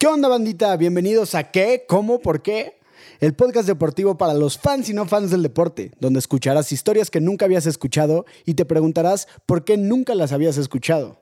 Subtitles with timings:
[0.00, 0.74] ¿Qué onda, bandita?
[0.78, 1.84] Bienvenidos a ¿Qué?
[1.86, 2.20] ¿Cómo?
[2.20, 2.78] ¿Por qué?
[3.20, 7.20] El podcast deportivo para los fans y no fans del deporte, donde escucharás historias que
[7.20, 11.18] nunca habías escuchado y te preguntarás por qué nunca las habías escuchado.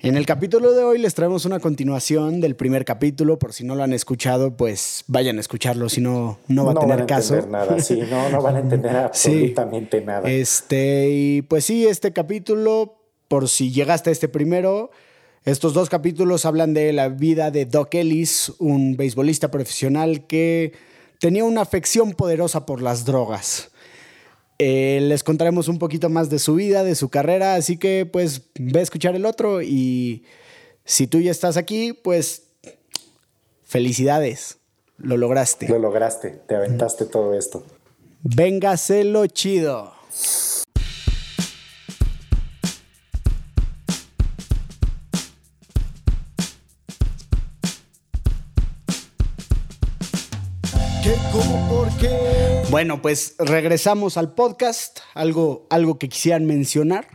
[0.00, 3.38] En el capítulo de hoy les traemos una continuación del primer capítulo.
[3.38, 6.74] Por si no lo han escuchado, pues vayan a escucharlo, si no, no va a
[6.74, 7.36] tener van a caso.
[7.36, 10.30] Entender nada, sí, no, no van a entender absolutamente nada.
[10.30, 12.98] Este, y pues sí, este capítulo,
[13.28, 14.90] por si llegaste a este primero,
[15.46, 20.72] estos dos capítulos hablan de la vida de Doc Ellis, un beisbolista profesional que
[21.20, 23.70] tenía una afección poderosa por las drogas.
[24.58, 28.42] Eh, les contaremos un poquito más de su vida, de su carrera, así que pues
[28.58, 30.24] ve a escuchar el otro y
[30.84, 32.42] si tú ya estás aquí, pues
[33.64, 34.58] felicidades,
[34.98, 35.68] lo lograste.
[35.68, 37.64] Lo lograste, te aventaste todo esto.
[38.24, 39.92] Véngaselo chido.
[52.76, 54.98] Bueno, pues regresamos al podcast.
[55.14, 57.06] ¿Algo, algo que quisieran mencionar?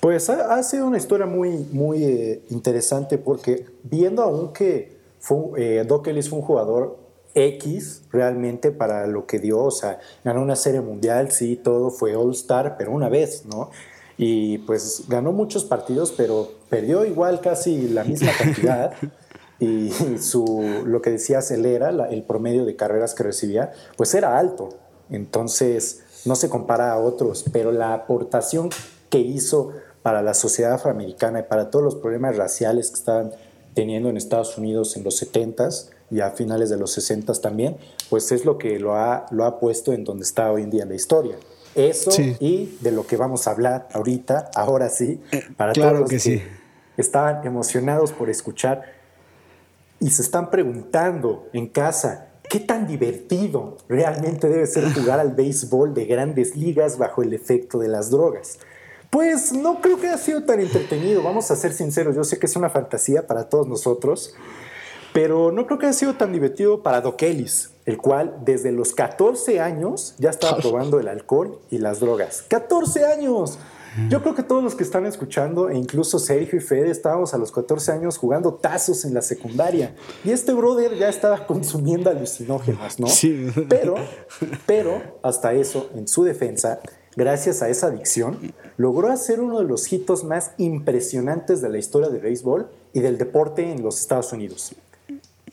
[0.00, 5.38] Pues ha, ha sido una historia muy, muy eh, interesante porque viendo aún que fue,
[5.58, 6.98] eh, Doc Ellis fue un jugador
[7.36, 12.16] X realmente para lo que dio, o sea, ganó una serie mundial, sí, todo fue
[12.16, 13.70] All Star, pero una vez, ¿no?
[14.18, 18.92] Y pues ganó muchos partidos, pero perdió igual casi la misma cantidad.
[19.62, 24.38] y su, lo que decía Acelera, la, el promedio de carreras que recibía, pues era
[24.38, 24.70] alto.
[25.08, 28.70] Entonces, no se compara a otros, pero la aportación
[29.08, 29.70] que hizo
[30.02, 33.30] para la sociedad afroamericana y para todos los problemas raciales que estaban
[33.74, 37.76] teniendo en Estados Unidos en los 70s y a finales de los 60s también,
[38.10, 40.84] pues es lo que lo ha, lo ha puesto en donde está hoy en día
[40.84, 41.36] la historia.
[41.74, 42.36] Eso sí.
[42.40, 45.20] y de lo que vamos a hablar ahorita, ahora sí,
[45.56, 46.42] para claro todos los que, que sí.
[46.96, 49.01] estaban emocionados por escuchar
[50.02, 55.94] y se están preguntando en casa, ¿qué tan divertido realmente debe ser jugar al béisbol
[55.94, 58.58] de grandes ligas bajo el efecto de las drogas?
[59.10, 62.46] Pues no creo que haya sido tan entretenido, vamos a ser sinceros, yo sé que
[62.46, 64.34] es una fantasía para todos nosotros,
[65.12, 68.94] pero no creo que haya sido tan divertido para Doc Ellis, el cual desde los
[68.94, 72.44] 14 años ya estaba probando el alcohol y las drogas.
[72.48, 73.56] ¡14 años!
[74.08, 77.38] Yo creo que todos los que están escuchando, e incluso Sergio y Fede, estábamos a
[77.38, 79.94] los 14 años jugando tazos en la secundaria.
[80.24, 83.06] Y este brother ya estaba consumiendo alucinógenos, ¿no?
[83.08, 83.48] Sí.
[83.68, 83.96] Pero,
[84.66, 86.80] pero, hasta eso, en su defensa,
[87.16, 88.38] gracias a esa adicción,
[88.78, 93.18] logró hacer uno de los hitos más impresionantes de la historia del béisbol y del
[93.18, 94.74] deporte en los Estados Unidos.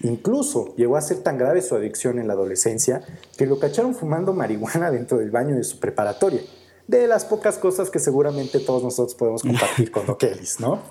[0.01, 3.01] Incluso llegó a ser tan grave su adicción en la adolescencia
[3.37, 6.41] que lo cacharon fumando marihuana dentro del baño de su preparatoria
[6.89, 10.81] de las pocas cosas que seguramente todos nosotros podemos compartir con Doc Ellis, ¿no?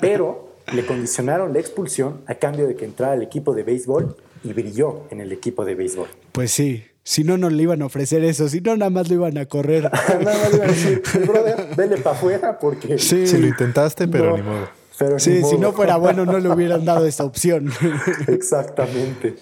[0.00, 4.52] Pero le condicionaron la expulsión a cambio de que entrara al equipo de béisbol y
[4.54, 6.08] brilló en el equipo de béisbol.
[6.32, 9.16] Pues sí, si no, no le iban a ofrecer eso, si no, nada más lo
[9.16, 9.82] iban a correr.
[9.92, 12.96] nada más le iban a decir, brother, vele para afuera porque...
[12.98, 13.26] Sí.
[13.26, 14.68] Si lo intentaste, pero No, ni modo.
[14.98, 17.70] Pero Sí, ni si no fuera bueno, no le hubieran dado esta opción.
[18.26, 19.36] Exactamente.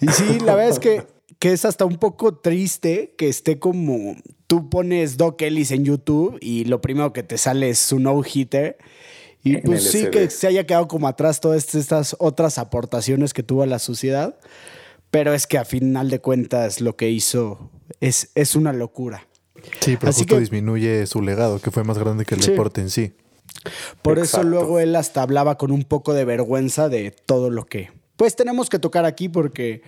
[0.00, 1.06] Y sí, la verdad es que,
[1.38, 4.16] que es hasta un poco triste que esté como
[4.46, 8.76] tú pones Doc Ellis en YouTube y lo primero que te sale es su no-hitter.
[9.42, 13.42] Y En pues sí que se haya quedado como atrás todas estas otras aportaciones que
[13.42, 14.38] tuvo a la sociedad.
[15.10, 19.26] Pero es que a final de cuentas lo que hizo es, es una locura.
[19.80, 22.50] Sí, pero Así justo que- disminuye su legado, que fue más grande que el Sí.
[22.50, 23.12] deporte en sí.
[24.02, 27.90] Por eso luego él hasta hablaba con un poco de vergüenza de todo lo que
[28.16, 29.82] pues tenemos que tocar aquí porque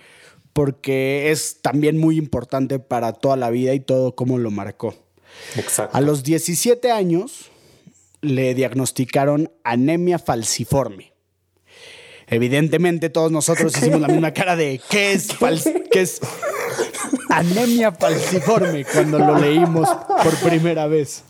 [0.57, 4.95] porque es también muy importante para toda la vida y todo cómo lo marcó.
[5.55, 5.95] Exacto.
[5.95, 7.51] A los 17 años
[8.21, 11.13] le diagnosticaron anemia falciforme.
[12.25, 15.27] Evidentemente todos nosotros hicimos la misma cara de ¿qué es,
[15.91, 16.21] qué es
[17.29, 19.87] anemia falciforme cuando lo leímos
[20.23, 21.23] por primera vez?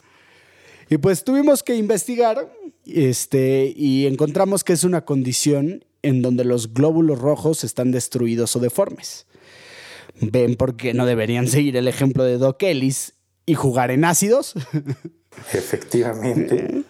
[0.90, 2.50] Y pues tuvimos que investigar
[2.86, 8.60] este, y encontramos que es una condición en donde los glóbulos rojos están destruidos o
[8.60, 9.27] deformes.
[10.22, 13.14] ¿Ven por qué no deberían seguir el ejemplo de Doc Ellis
[13.46, 14.54] y jugar en ácidos?
[15.54, 16.84] Efectivamente.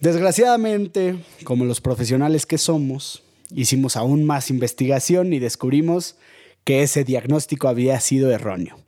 [0.00, 3.22] Desgraciadamente, como los profesionales que somos,
[3.54, 6.16] hicimos aún más investigación y descubrimos
[6.64, 8.78] que ese diagnóstico había sido erróneo.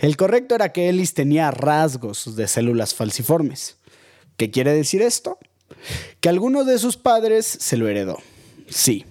[0.00, 3.76] El correcto era que Ellis tenía rasgos de células falciformes.
[4.36, 5.38] ¿Qué quiere decir esto?
[6.20, 8.18] Que alguno de sus padres se lo heredó.
[8.68, 9.04] Sí.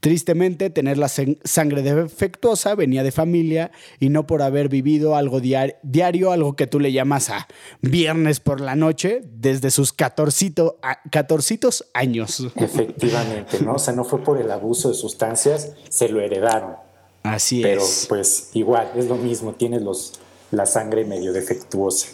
[0.00, 6.32] Tristemente, tener la sangre defectuosa venía de familia y no por haber vivido algo diario,
[6.32, 7.48] algo que tú le llamas a
[7.80, 10.78] viernes por la noche desde sus catorcito,
[11.10, 12.46] catorcitos años.
[12.56, 13.74] Efectivamente, ¿no?
[13.74, 16.76] O sea, no fue por el abuso de sustancias, se lo heredaron.
[17.22, 18.06] Así Pero, es.
[18.08, 20.14] Pero pues igual, es lo mismo, tienes los,
[20.50, 22.08] la sangre medio defectuosa.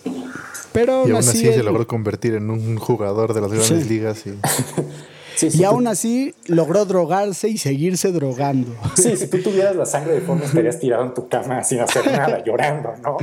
[0.73, 4.27] Pero y aún así, se logró convertir en un jugador de las grandes ligas.
[4.27, 4.35] Y...
[5.53, 8.75] y aún así logró drogarse y seguirse drogando.
[8.95, 12.07] Sí, si tú tuvieras la sangre de forma estarías tirado en tu cama sin hacer
[12.07, 13.17] nada, llorando, ¿no?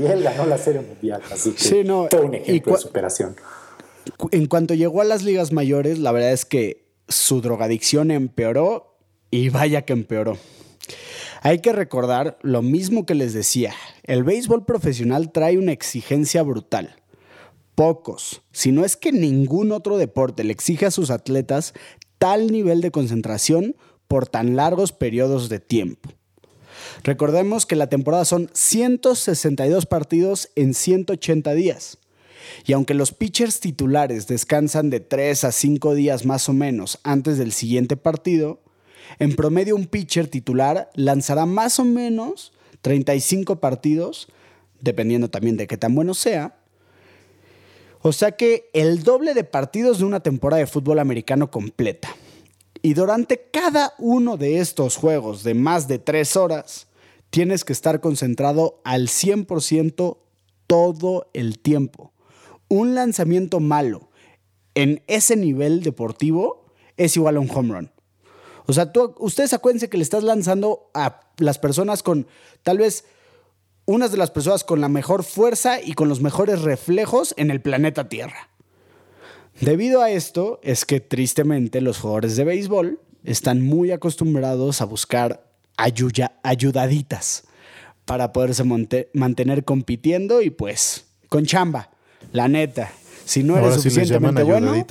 [0.00, 3.36] Y él ganó la Serie Mundial, así que todo un ejemplo de superación.
[4.30, 8.96] En cuanto llegó a las ligas mayores, la verdad es que su drogadicción empeoró
[9.30, 10.38] y vaya que empeoró.
[11.42, 13.74] Hay que recordar lo mismo que les decía,
[14.04, 17.01] el béisbol profesional trae una exigencia brutal
[17.82, 21.74] pocos, si no es que ningún otro deporte le exige a sus atletas
[22.18, 23.74] tal nivel de concentración
[24.06, 26.10] por tan largos periodos de tiempo.
[27.02, 31.98] Recordemos que la temporada son 162 partidos en 180 días.
[32.64, 37.36] Y aunque los pitchers titulares descansan de 3 a 5 días más o menos antes
[37.36, 38.60] del siguiente partido,
[39.18, 42.52] en promedio un pitcher titular lanzará más o menos
[42.82, 44.28] 35 partidos,
[44.80, 46.61] dependiendo también de qué tan bueno sea,
[48.02, 52.14] o sea que el doble de partidos de una temporada de fútbol americano completa.
[52.82, 56.88] Y durante cada uno de estos juegos de más de tres horas,
[57.30, 60.18] tienes que estar concentrado al 100%
[60.66, 62.12] todo el tiempo.
[62.68, 64.10] Un lanzamiento malo
[64.74, 66.66] en ese nivel deportivo
[66.96, 67.92] es igual a un home run.
[68.66, 72.26] O sea, tú, ustedes acuérdense que le estás lanzando a las personas con
[72.62, 73.04] tal vez
[73.92, 77.60] unas de las personas con la mejor fuerza y con los mejores reflejos en el
[77.60, 78.48] planeta Tierra.
[79.60, 85.46] Debido a esto es que tristemente los jugadores de béisbol están muy acostumbrados a buscar
[85.76, 87.44] ayudaditas
[88.06, 88.64] para poderse
[89.12, 91.90] mantener compitiendo y pues con chamba,
[92.32, 92.90] la neta.
[93.26, 94.72] Si no eres suficientemente bueno,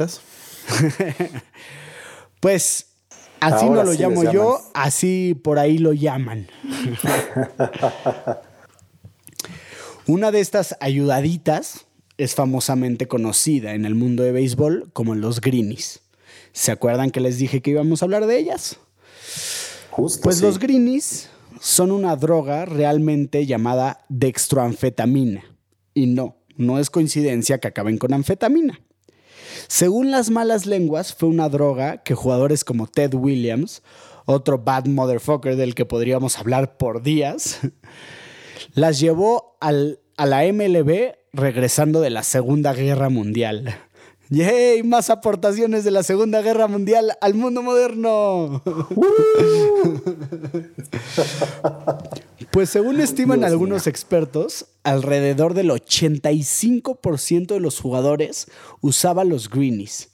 [2.39, 2.85] pues
[3.39, 6.47] así no lo llamo yo, así por ahí lo llaman.
[10.11, 11.85] Una de estas ayudaditas
[12.17, 16.01] es famosamente conocida en el mundo de béisbol como los greenies.
[16.51, 18.75] ¿Se acuerdan que les dije que íbamos a hablar de ellas?
[19.95, 21.29] pues los greenies
[21.61, 25.45] son una droga realmente llamada dextroanfetamina.
[25.93, 28.81] Y no, no es coincidencia que acaben con anfetamina.
[29.69, 33.81] Según las malas lenguas, fue una droga que jugadores como Ted Williams,
[34.25, 37.59] otro bad motherfucker del que podríamos hablar por días,
[38.73, 43.75] las llevó al, a la MLB regresando de la Segunda Guerra Mundial.
[44.29, 44.83] ¡Yay!
[44.83, 48.61] Más aportaciones de la Segunda Guerra Mundial al mundo moderno.
[52.51, 58.45] pues según estiman algunos expertos, alrededor del 85% de los jugadores
[58.79, 60.11] usaban los greenies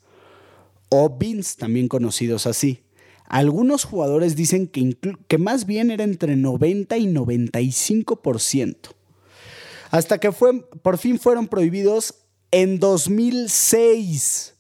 [0.88, 2.86] o beans, también conocidos así.
[3.26, 4.96] Algunos jugadores dicen que,
[5.28, 8.96] que más bien era entre 90 y 95%.
[9.90, 12.16] Hasta que fue, por fin fueron prohibidos
[12.52, 14.56] en 2006.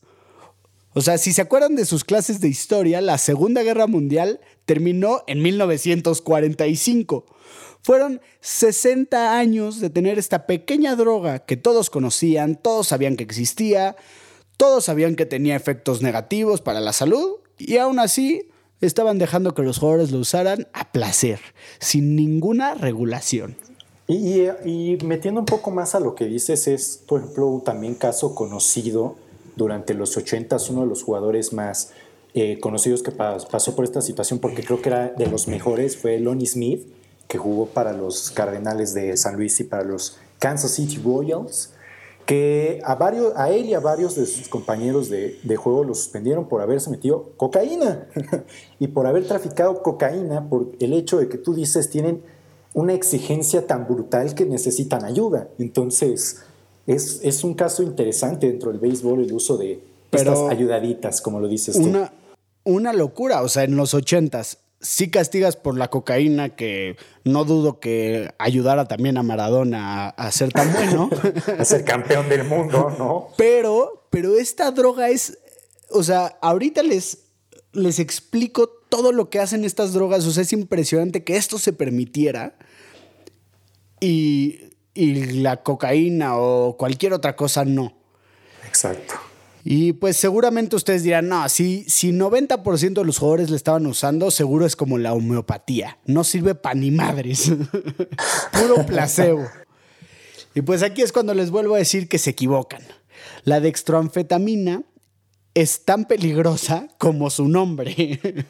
[0.94, 5.24] O sea, si se acuerdan de sus clases de historia, la Segunda Guerra Mundial terminó
[5.28, 7.26] en 1945.
[7.84, 13.96] Fueron 60 años de tener esta pequeña droga que todos conocían, todos sabían que existía,
[14.58, 18.50] todos sabían que tenía efectos negativos para la salud y aún así
[18.82, 21.40] estaban dejando que los jugadores lo usaran a placer,
[21.80, 23.56] sin ninguna regulación.
[24.08, 29.16] Y, metiendo un poco más a lo que dices, es, por ejemplo, también caso conocido
[29.58, 31.92] durante los 80 uno de los jugadores más
[32.34, 36.20] eh, conocidos que pasó por esta situación, porque creo que era de los mejores, fue
[36.20, 36.88] Lonnie Smith,
[37.28, 41.74] que jugó para los Cardenales de San Luis y para los Kansas City Royals
[42.28, 46.50] que a, varios, a él y a varios de sus compañeros de, juego los suspendieron
[46.50, 48.10] por haberse metido cocaína
[48.80, 52.22] y por haber traficado cocaína por el hecho de que tú dices tienen
[52.78, 55.48] una exigencia tan brutal que necesitan ayuda.
[55.58, 56.44] Entonces,
[56.86, 59.82] es, es un caso interesante dentro del béisbol el uso de
[60.12, 62.14] estas ayudaditas, como lo dices una,
[62.64, 67.80] Una locura, o sea, en los ochentas sí castigas por la cocaína, que no dudo
[67.80, 71.10] que ayudara también a Maradona a, ser tan bueno.
[71.58, 73.30] a ser campeón del mundo, ¿no?
[73.38, 75.40] Pero, pero esta droga es,
[75.90, 77.24] o sea, ahorita les,
[77.74, 81.74] les explico todo lo que hacen estas drogas, o sea, es impresionante que esto se
[81.74, 82.56] permitiera
[84.00, 84.60] y,
[84.94, 87.94] y la cocaína o cualquier otra cosa no.
[88.66, 89.16] Exacto.
[89.70, 94.32] Y pues seguramente ustedes dirán, no, si, si 90% de los jugadores le estaban usando,
[94.32, 95.98] seguro es como la homeopatía.
[96.06, 97.52] No sirve para ni madres.
[98.54, 99.46] Puro placebo.
[100.56, 102.82] Y pues aquí es cuando les vuelvo a decir que se equivocan.
[103.44, 104.84] La dextroanfetamina
[105.58, 108.20] es tan peligrosa como su nombre.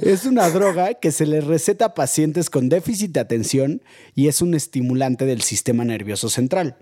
[0.00, 3.82] es una droga que se le receta a pacientes con déficit de atención
[4.14, 6.76] y es un estimulante del sistema nervioso central.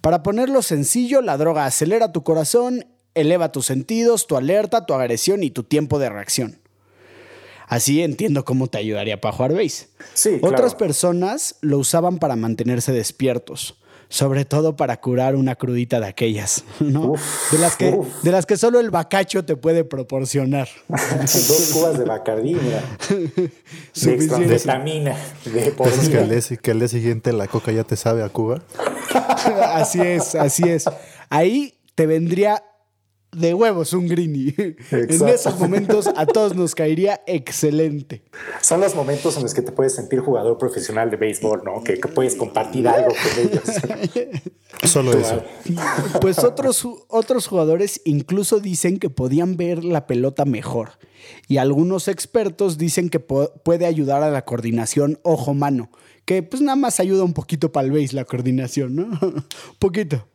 [0.00, 5.42] Para ponerlo sencillo, la droga acelera tu corazón, eleva tus sentidos, tu alerta, tu agresión
[5.42, 6.58] y tu tiempo de reacción.
[7.66, 9.88] Así entiendo cómo te ayudaría para jugar base.
[10.14, 13.78] Sí, Otras personas lo usaban para mantenerse despiertos,
[14.10, 17.14] sobre todo para curar una crudita de aquellas, ¿no?
[17.50, 20.68] de, las que, de las que solo el bacacho te puede proporcionar.
[20.88, 22.82] Dos cubas de bacardí, mira.
[23.94, 25.16] de vitamina.
[25.44, 28.28] De por que, el día, que el día siguiente la coca ya te sabe a
[28.28, 28.62] Cuba.
[29.72, 30.84] así es, así es.
[31.28, 32.64] Ahí te vendría
[33.32, 34.76] de huevos un greenie.
[34.90, 38.22] En esos momentos a todos nos caería excelente.
[38.60, 41.82] Son los momentos en los que te puedes sentir jugador profesional de béisbol, ¿no?
[41.84, 43.62] Que, puedes compartir algo con ellos.
[44.84, 45.42] Solo eso.
[46.20, 50.92] Pues otros, otros jugadores incluso dicen que podían ver la pelota mejor.
[51.46, 55.90] Y algunos expertos dicen que puede ayudar a la coordinación ojo-mano.
[56.24, 59.02] Que pues nada más ayuda un poquito para el béis la coordinación, ¿no?
[59.20, 59.44] un
[59.78, 60.26] poquito.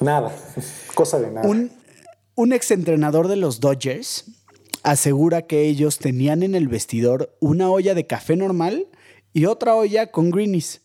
[0.00, 0.34] Nada,
[0.94, 1.48] cosa de nada.
[1.48, 1.70] Un,
[2.34, 4.24] un exentrenador de los Dodgers
[4.82, 8.86] asegura que ellos tenían en el vestidor una olla de café normal
[9.32, 10.80] y otra olla con greenies.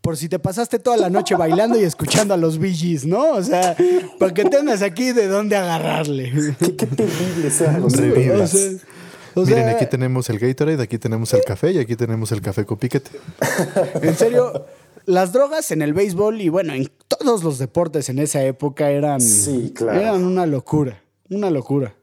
[0.00, 3.32] Por si te pasaste toda la noche bailando y escuchando a los Bee ¿no?
[3.32, 3.76] O sea,
[4.18, 6.54] para que tengas aquí de dónde agarrarle.
[6.58, 7.94] Qué, terrible sean los
[9.44, 12.78] Miren, aquí tenemos el Gatorade, aquí tenemos el café y aquí tenemos el café con
[12.78, 13.10] piquete.
[14.00, 14.64] En serio,
[15.06, 19.20] las drogas en el béisbol y bueno, en todos los deportes en esa época eran,
[19.78, 21.94] eran una locura, una locura.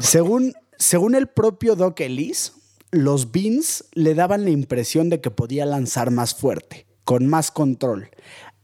[0.00, 2.54] según, según el propio Doc Ellis,
[2.90, 8.10] los Beans le daban la impresión de que podía lanzar más fuerte, con más control.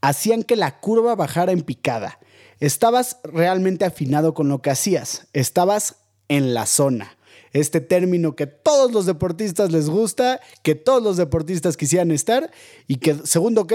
[0.00, 2.18] Hacían que la curva bajara en picada.
[2.58, 5.28] Estabas realmente afinado con lo que hacías.
[5.32, 5.96] Estabas
[6.28, 7.15] en la zona
[7.60, 12.50] este término que todos los deportistas les gusta, que todos los deportistas quisieran estar
[12.86, 13.72] y que según Doc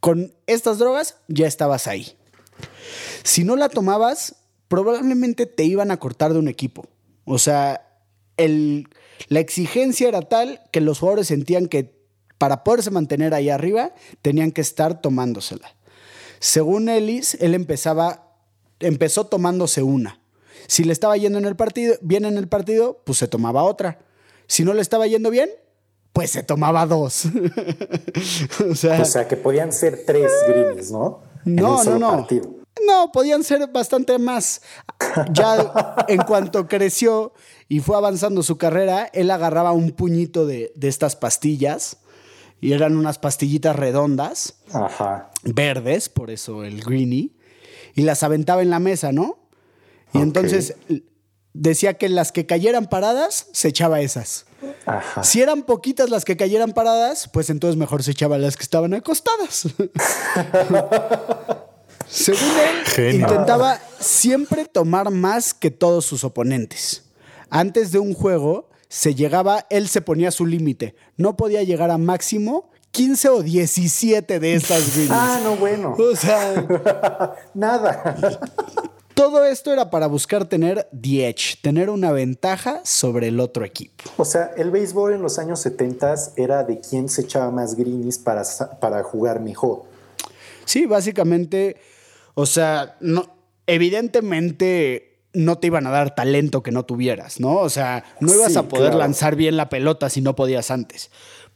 [0.00, 2.16] con estas drogas ya estabas ahí.
[3.22, 4.36] Si no la tomabas,
[4.68, 6.86] probablemente te iban a cortar de un equipo.
[7.24, 7.88] O sea,
[8.36, 11.98] la exigencia era tal que los jugadores sentían que
[12.38, 15.74] para poderse mantener ahí arriba tenían que estar tomándosela.
[16.38, 18.36] Según Ellis, él empezaba,
[18.78, 20.20] empezó tomándose una.
[20.66, 23.98] Si le estaba yendo en el partido, bien en el partido, pues se tomaba otra.
[24.46, 25.50] Si no le estaba yendo bien,
[26.12, 27.26] pues se tomaba dos.
[28.70, 31.20] o, sea, que podían ser tres greens, ¿no?
[31.44, 32.26] No, no, no.
[32.86, 34.62] No, podían ser bastante más.
[35.32, 37.32] Ya en cuanto creció
[37.68, 41.98] y fue avanzando su carrera, él agarraba un puñito de, de estas pastillas
[42.60, 45.30] y eran unas pastillitas redondas, Ajá.
[45.44, 47.30] verdes, por eso el greenie,
[47.94, 49.37] y las aventaba en la mesa, ¿no?
[50.12, 50.74] Y entonces
[51.52, 54.46] decía que las que cayeran paradas, se echaba esas.
[55.22, 58.94] Si eran poquitas las que cayeran paradas, pues entonces mejor se echaba las que estaban
[58.94, 59.68] acostadas.
[62.08, 62.40] Según
[62.96, 67.04] él, intentaba siempre tomar más que todos sus oponentes.
[67.50, 70.94] Antes de un juego, se llegaba, él se ponía su límite.
[71.16, 75.94] No podía llegar a máximo 15 o 17 de estas Ah, no, bueno.
[75.98, 78.16] O sea, nada.
[79.18, 84.04] Todo esto era para buscar tener the edge, tener una ventaja sobre el otro equipo.
[84.16, 88.16] O sea, el béisbol en los años 70 era de quién se echaba más greenies
[88.16, 88.44] para,
[88.80, 89.82] para jugar mejor.
[90.66, 91.78] Sí, básicamente,
[92.34, 93.34] o sea, no,
[93.66, 97.56] evidentemente no te iban a dar talento que no tuvieras, ¿no?
[97.56, 101.10] O sea, no ibas a poder lanzar bien la pelota si no podías antes.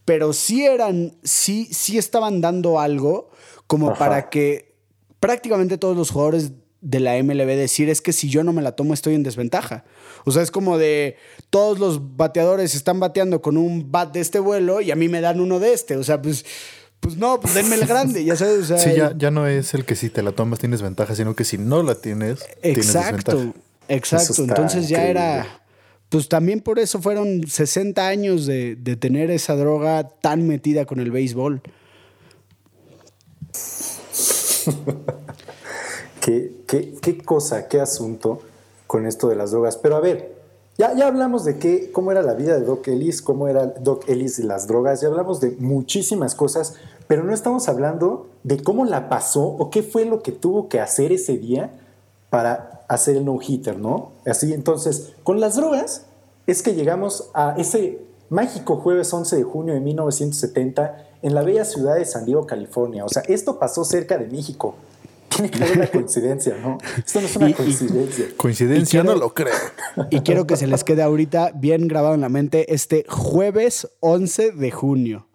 [0.05, 3.31] Pero sí eran, sí, sí estaban dando algo
[3.69, 4.75] como para que
[5.21, 6.51] prácticamente todos los jugadores
[6.83, 9.85] de la MLB decir es que si yo no me la tomo estoy en desventaja.
[10.25, 11.17] O sea, es como de
[11.49, 15.21] todos los bateadores están bateando con un bat de este vuelo y a mí me
[15.21, 15.97] dan uno de este.
[15.97, 16.45] O sea, pues,
[17.01, 18.67] pues no, pues denme el grande, ya sabes.
[18.67, 21.45] sí, ya, ya, no es el que si te la tomas tienes ventaja, sino que
[21.45, 23.55] si no la tienes, exacto, tienes
[23.89, 25.47] Exacto, entonces ya era...
[26.09, 31.01] Pues también por eso fueron 60 años de, de tener esa droga tan metida con
[31.01, 31.63] el béisbol.
[36.21, 38.41] qué, qué, cosa, qué asunto
[38.87, 39.77] con esto de las drogas.
[39.77, 40.35] Pero a ver,
[40.79, 44.09] ya, ya hablamos de qué, cómo era la vida de Doc Ellis, cómo era Doc
[44.09, 46.75] Ellis y las drogas, ya hablamos de muchísimas cosas,
[47.07, 50.81] pero no estamos hablando de cómo la pasó o qué fue lo que tuvo que
[50.81, 51.71] hacer ese día
[52.31, 54.13] para hacer el no-hitter, ¿no?
[54.25, 56.07] Así entonces, con las drogas
[56.47, 58.01] es que llegamos a ese
[58.31, 63.05] mágico jueves 11 de junio de 1970 en la bella ciudad de San Diego, California.
[63.05, 64.75] O sea, esto pasó cerca de México.
[65.35, 66.79] Tiene que haber una coincidencia, ¿no?
[66.99, 68.27] Esto no es una coincidencia.
[68.37, 69.55] coincidencia no lo creo.
[70.11, 74.53] Y quiero que se les quede ahorita bien grabado en la mente este jueves 11
[74.53, 75.27] de junio.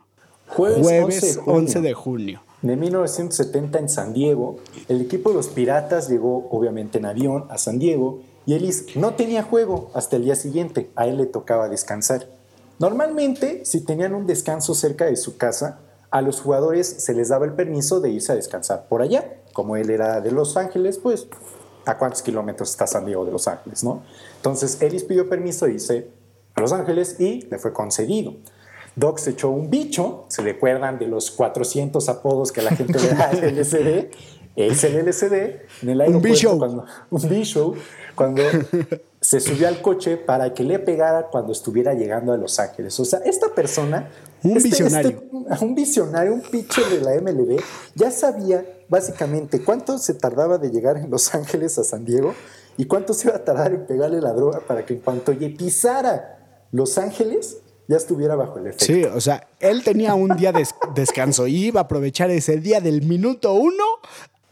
[0.48, 2.42] Jueves, 11 de junio.
[2.62, 7.58] De 1970 en San Diego, el equipo de los Piratas llegó obviamente en avión a
[7.58, 11.70] San Diego y Ellis no tenía juego hasta el día siguiente, a él le tocaba
[11.70, 12.28] descansar.
[12.80, 17.46] Normalmente, si tenían un descanso cerca de su casa, a los jugadores se les daba
[17.46, 19.34] el permiso de irse a descansar por allá.
[19.58, 21.28] Como él era de Los Ángeles, pues,
[21.88, 24.04] ¿a cuántos kilómetros está San Diego de Los Ángeles, no?
[24.36, 26.12] Entonces, Ellis pidió permiso, dice,
[26.54, 28.36] a Los Ángeles y le fue concedido.
[28.96, 33.10] Doc se echó un bicho, se recuerdan de los 400 apodos que la gente le
[33.10, 34.12] da al LSD,
[34.56, 35.34] es el LSD
[35.82, 36.52] en el aeropuerto.
[36.52, 37.74] Un cuando, un bicho,
[38.14, 38.44] cuando
[39.20, 43.00] se subió al coche para que le pegara cuando estuviera llegando a Los Ángeles.
[43.00, 44.12] O sea, esta persona...
[44.52, 45.10] Un este, visionario.
[45.10, 47.60] Este, un visionario, un pitcher de la MLB,
[47.96, 52.34] ya sabía básicamente cuánto se tardaba de llegar en Los Ángeles a San Diego
[52.78, 56.68] y cuánto se iba a tardar en pegarle la droga para que en cuanto pisara
[56.72, 58.86] Los Ángeles ya estuviera bajo el efecto.
[58.86, 62.82] Sí, o sea, él tenía un día de descanso y iba a aprovechar ese día
[62.82, 63.84] del minuto uno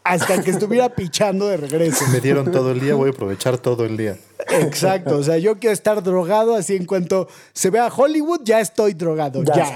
[0.06, 2.04] hasta que estuviera pichando de regreso.
[2.12, 4.16] Me dieron todo el día, voy a aprovechar todo el día.
[4.48, 8.94] Exacto, o sea, yo quiero estar drogado, así en cuanto se vea Hollywood, ya estoy
[8.94, 9.66] drogado, ya.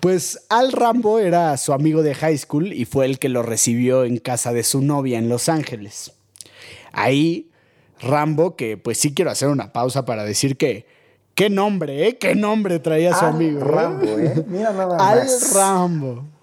[0.00, 4.04] Pues Al Rambo era su amigo de high school y fue el que lo recibió
[4.04, 6.12] en casa de su novia en Los Ángeles.
[6.92, 7.50] Ahí,
[8.00, 10.86] Rambo, que pues sí quiero hacer una pausa para decir que
[11.34, 12.18] qué nombre, ¿eh?
[12.18, 13.58] ¿Qué nombre traía su amigo?
[13.58, 13.64] ¿eh?
[13.64, 14.44] Rambo, ¿eh?
[14.46, 15.00] Mira nada más.
[15.00, 16.37] Al Rambo.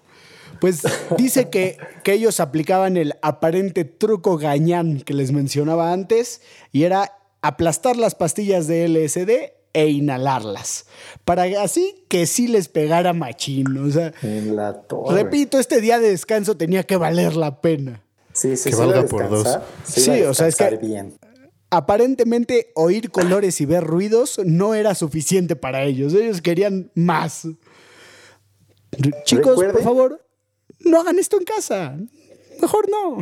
[0.66, 0.82] Pues
[1.16, 6.40] dice que, que, ellos aplicaban el aparente truco gañán que les mencionaba antes
[6.72, 10.86] y era aplastar las pastillas de LSD e inhalarlas.
[11.24, 13.78] Para así que sí les pegara machín.
[13.78, 18.02] O sea, en la repito, este día de descanso tenía que valer la pena.
[18.32, 19.60] Sí, sí, que valga por dos.
[19.84, 21.16] Sí, o sea, es que bien.
[21.70, 26.12] aparentemente oír colores y ver ruidos no era suficiente para ellos.
[26.12, 27.46] Ellos querían más.
[29.24, 30.25] Chicos, por favor,
[30.80, 31.96] no hagan esto en casa.
[32.60, 33.18] Mejor no.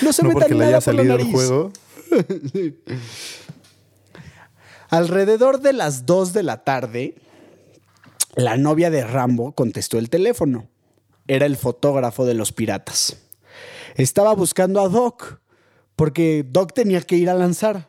[0.00, 1.32] No se no metan nada por la salido el nariz.
[1.32, 1.72] juego.
[4.90, 7.14] Alrededor de las 2 de la tarde,
[8.34, 10.68] la novia de Rambo contestó el teléfono.
[11.26, 13.16] Era el fotógrafo de los piratas.
[13.96, 15.40] Estaba buscando a Doc,
[15.96, 17.88] porque Doc tenía que ir a lanzar.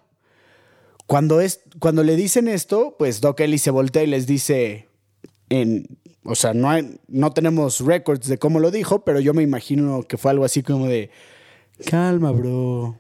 [1.06, 4.88] Cuando, es, cuando le dicen esto, pues Doc Ellis se voltea y les dice,
[5.50, 6.70] en, o sea, no,
[7.08, 10.64] no tenemos records de cómo lo dijo, pero yo me imagino que fue algo así
[10.64, 11.10] como de,
[11.86, 12.98] calma, bro.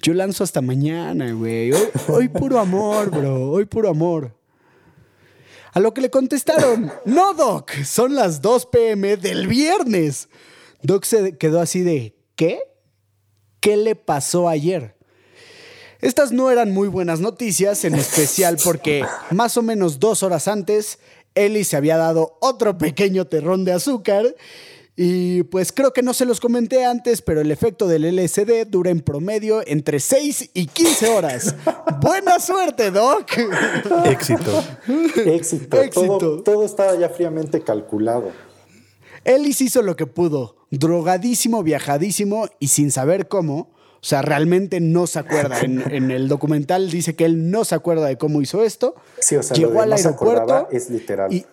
[0.00, 1.72] Yo lanzo hasta mañana, güey.
[1.72, 3.50] Hoy, hoy puro amor, bro.
[3.50, 4.34] Hoy puro amor.
[5.72, 10.28] A lo que le contestaron, no, Doc, son las 2 pm del viernes.
[10.82, 12.60] Doc se quedó así de, ¿qué?
[13.60, 14.96] ¿Qué le pasó ayer?
[16.00, 20.98] Estas no eran muy buenas noticias, en especial porque más o menos dos horas antes,
[21.34, 24.34] Ellie se había dado otro pequeño terrón de azúcar.
[24.94, 28.90] Y pues creo que no se los comenté antes, pero el efecto del LSD dura
[28.90, 31.54] en promedio entre 6 y 15 horas.
[32.02, 33.30] Buena suerte, Doc.
[34.04, 34.62] Éxito.
[35.24, 35.80] Éxito.
[35.80, 36.18] Éxito.
[36.18, 38.32] Todo, todo estaba ya fríamente calculado.
[39.24, 43.70] Ellis hizo lo que pudo, drogadísimo, viajadísimo y sin saber cómo.
[44.02, 45.60] O sea, realmente no se acuerda.
[45.62, 48.96] En, en el documental dice que él no se acuerda de cómo hizo esto.
[49.20, 51.32] Sí, o sea, Llegó al no aeropuerto es literal.
[51.32, 51.46] y,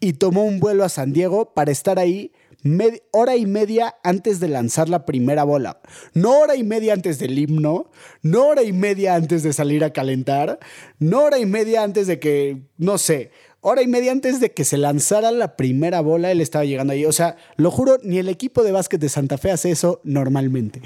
[0.00, 2.32] y tomó un vuelo a San Diego para estar ahí
[2.64, 5.80] med- hora y media antes de lanzar la primera bola.
[6.14, 7.90] No hora y media antes del himno,
[8.22, 10.58] no hora y media antes de salir a calentar,
[10.98, 13.30] no hora y media antes de que, no sé,
[13.62, 17.04] hora y media antes de que se lanzara la primera bola, él estaba llegando ahí.
[17.04, 20.80] O sea, lo juro, ni el equipo de básquet de Santa Fe hace eso normalmente.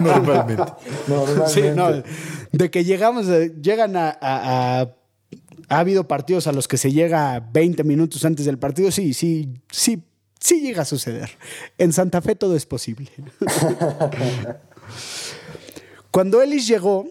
[0.00, 0.62] Normalmente.
[1.08, 1.50] Normalmente.
[1.50, 2.02] Sí, no,
[2.52, 4.94] de que llegamos, eh, llegan a, a- a-
[5.70, 9.50] Ha habido partidos a los que se llega 20 minutos antes del partido, sí, sí,
[9.70, 10.02] sí,
[10.40, 11.28] sí llega a suceder.
[11.76, 13.10] En Santa Fe todo es posible.
[16.10, 17.06] Cuando Ellis llegó,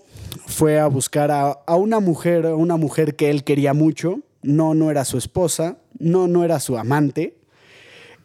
[0.47, 4.19] fue a buscar a, a una mujer, a una mujer que él quería mucho.
[4.41, 7.38] No, no era su esposa, no, no era su amante.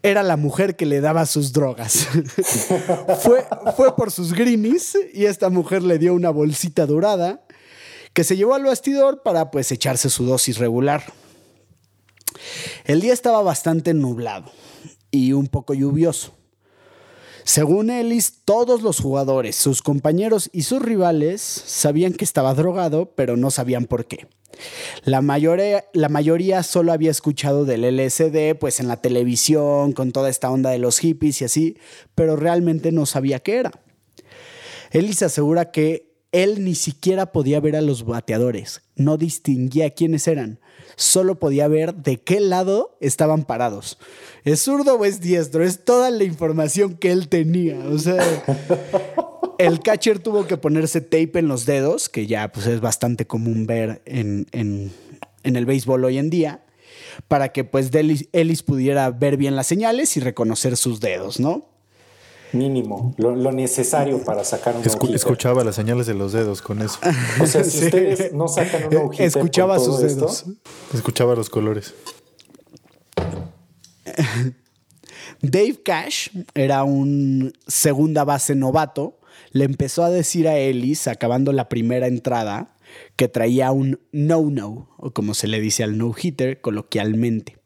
[0.02, 2.08] Era la mujer que le daba sus drogas.
[3.20, 3.44] fue,
[3.76, 7.44] fue por sus greenies y esta mujer le dio una bolsita dorada
[8.12, 11.04] que se llevó al bastidor para pues echarse su dosis regular.
[12.84, 14.50] El día estaba bastante nublado
[15.10, 16.34] y un poco lluvioso.
[17.44, 23.36] Según Ellis, todos los jugadores, sus compañeros y sus rivales sabían que estaba drogado, pero
[23.36, 24.26] no sabían por qué.
[25.04, 30.28] La mayoría, la mayoría solo había escuchado del LSD, pues en la televisión, con toda
[30.28, 31.78] esta onda de los hippies y así,
[32.14, 33.72] pero realmente no sabía qué era.
[34.92, 40.58] Ellis asegura que él ni siquiera podía ver a los bateadores, no distinguía quiénes eran,
[40.96, 43.98] solo podía ver de qué lado estaban parados.
[44.44, 45.62] ¿Es zurdo o es diestro?
[45.62, 47.78] Es toda la información que él tenía.
[47.78, 48.24] O sea,
[49.58, 53.66] el catcher tuvo que ponerse tape en los dedos, que ya pues, es bastante común
[53.66, 54.46] ver en,
[55.42, 56.64] el béisbol hoy en día,
[57.28, 61.71] para que pues Ellis pudiera ver bien las señales y reconocer sus dedos, ¿no?
[62.52, 66.98] Mínimo, lo, necesario para sacar un Escuchaba las señales de los dedos con eso.
[67.40, 70.44] O sea, si ustedes no sacan un no Escuchaba sus dedos.
[70.92, 71.94] Escuchaba los colores.
[75.40, 79.18] Dave Cash era un segunda base novato.
[79.50, 82.76] Le empezó a decir a Ellis, acabando la primera entrada,
[83.16, 87.58] que traía un no-no, o como se le dice al no-hitter coloquialmente.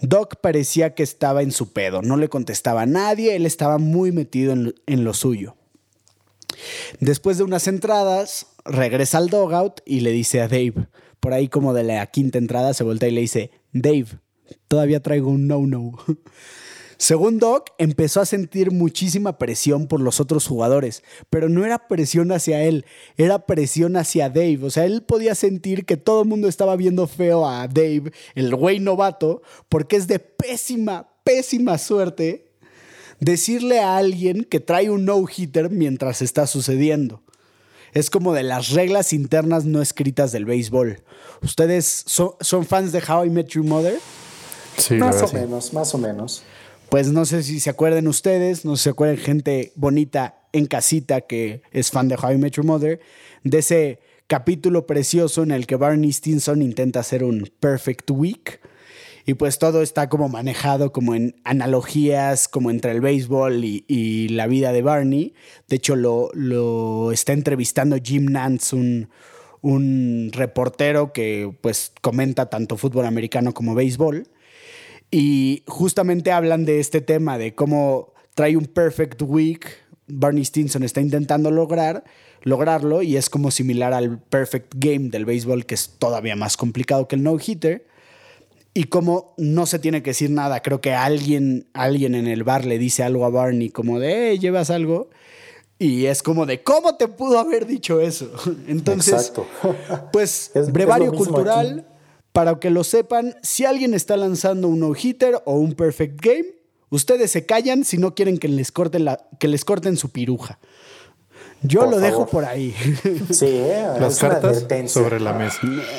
[0.00, 4.12] Doc parecía que estaba en su pedo, no le contestaba a nadie, él estaba muy
[4.12, 5.56] metido en, lo suyo.
[7.00, 10.88] Después de unas entradas, regresa al dogout y le dice a Dave,
[11.20, 14.06] por ahí como de la quinta entrada, se voltea y le dice, Dave,
[14.68, 15.98] todavía traigo un no-no.
[16.98, 22.32] Según Doc, empezó a sentir muchísima presión por los otros jugadores, pero no era presión
[22.32, 24.58] hacia él, era presión hacia Dave.
[24.62, 28.52] O sea, él podía sentir que todo el mundo estaba viendo feo a Dave, el
[28.52, 32.50] güey novato, porque es de pésima, pésima suerte
[33.20, 37.22] decirle a alguien que trae un no-hitter mientras está sucediendo.
[37.92, 41.04] Es como de las reglas internas no escritas del béisbol.
[41.42, 44.00] ¿Ustedes son, fans de How I Met Your Mother?
[44.76, 46.42] Sí, más o menos, más o menos
[46.90, 50.66] pues no sé si se acuerden ustedes, no sé si se acuerdan gente bonita en
[50.66, 53.00] casita que es fan de How I Mother,
[53.44, 58.60] de ese capítulo precioso en el que Barney Stinson intenta hacer un perfect week.
[59.26, 64.46] Y pues todo está como manejado como en analogías, como entre el béisbol y, la
[64.46, 65.34] vida de Barney.
[65.68, 69.10] De hecho, lo, lo está entrevistando Jim Nance, un,
[69.60, 74.28] un reportero que pues comenta tanto fútbol americano como béisbol.
[75.10, 79.66] Y justamente hablan de este tema, de cómo trae un perfect week,
[80.06, 82.04] Barney Stinson está intentando lograr,
[82.42, 87.08] lograrlo y es como similar al perfect game del béisbol, que es todavía más complicado
[87.08, 87.86] que el no-hitter.
[88.74, 92.64] Y como no se tiene que decir nada, creo que alguien, alguien en el bar
[92.64, 95.10] le dice algo a Barney como de, hey, ¿llevas algo?
[95.80, 98.30] Y es como de, ¿cómo te pudo haber dicho eso?
[98.68, 99.32] Entonces,
[100.12, 101.87] pues, brevario cultural
[102.38, 106.44] para que lo sepan, si alguien está lanzando un no-hitter o un perfect game,
[106.88, 110.60] ustedes se callan si no quieren que les corten, la, que les corten su piruja.
[111.62, 112.72] Yo lo dejo por ahí.
[113.32, 113.88] Sí, ¿eh?
[113.98, 115.58] las cartas sobre la mesa.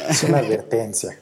[0.10, 1.20] Es una advertencia.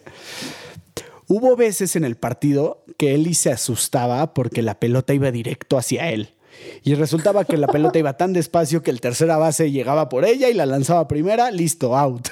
[1.27, 6.11] Hubo veces en el partido que Eli se asustaba porque la pelota iba directo hacia
[6.11, 6.35] él.
[6.83, 10.47] Y resultaba que la pelota iba tan despacio que el tercera base llegaba por ella
[10.47, 12.27] y la lanzaba primera, listo, out.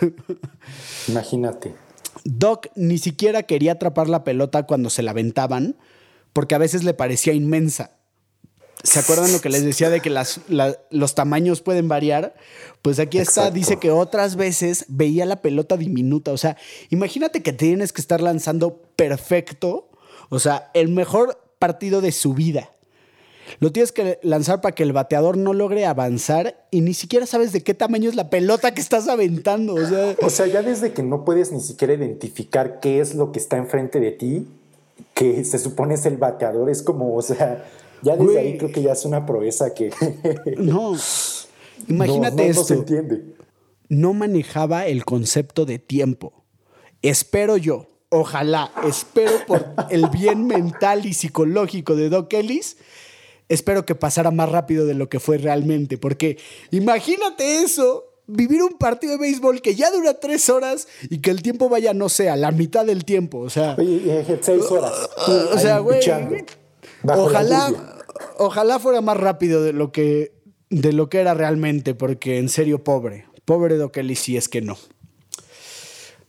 [1.08, 1.85] Imagínate.
[2.24, 5.76] Doc ni siquiera quería atrapar la pelota cuando se la aventaban,
[6.34, 7.92] porque a veces le parecía inmensa.
[8.84, 10.14] ¿Se acuerdan lo que les decía de que
[10.92, 12.36] los tamaños pueden variar?
[12.82, 16.32] Pues aquí está, dice que otras veces veía la pelota diminuta.
[16.32, 16.56] O sea,
[16.90, 19.90] imagínate que tienes que estar lanzando perfecto,
[20.30, 22.75] o sea, el mejor partido de su vida.
[23.60, 27.52] Lo tienes que lanzar para que el bateador no logre avanzar y ni siquiera sabes
[27.52, 29.76] de qué tamaño es la pelota que estás aventando.
[30.22, 33.58] O sea, ya desde que no puedes ni siquiera identificar qué es lo que está
[33.58, 34.48] enfrente de ti,
[35.14, 37.66] que se supone es el bateador, es como, o sea,
[38.02, 39.92] ya desde ahí creo que ya es una proeza que...
[40.58, 40.96] no,
[41.88, 42.62] imagínate esto.
[42.62, 43.36] No se entiende.
[43.88, 46.46] No manejaba el concepto de tiempo.
[47.02, 52.78] Espero yo, ojalá, espero por el bien mental y psicológico de Doc Ellis
[53.50, 56.38] espero que pasara más rápido de lo que fue realmente, porque
[56.72, 61.42] imagínate eso, vivir un partido de béisbol que ya dura tres horas y que el
[61.42, 63.76] tiempo vaya, no sé, a la mitad del tiempo, o sea...
[64.42, 65.10] seis horas.
[65.54, 66.02] o sea, güey,
[67.04, 68.02] ojalá,
[68.38, 70.34] ojalá fuera más rápido de lo, que,
[70.70, 74.78] de lo que era realmente, porque en serio, pobre, pobre Dokeli si es que no.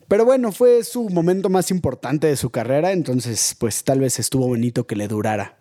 [0.09, 4.47] Pero bueno, fue su momento más importante de su carrera, entonces pues tal vez estuvo
[4.47, 5.59] bonito que le durara.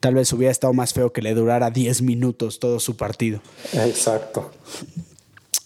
[0.00, 3.40] Tal vez hubiera estado más feo que le durara 10 minutos todo su partido.
[3.72, 4.50] Exacto.